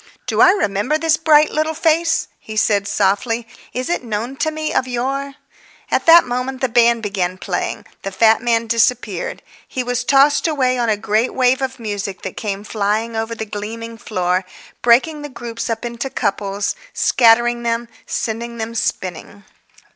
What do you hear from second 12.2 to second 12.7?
that came